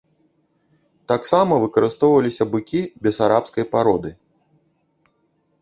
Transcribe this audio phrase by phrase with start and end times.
[1.11, 4.09] Таксама выкарыстоўваліся быкі бесарабскай пароды.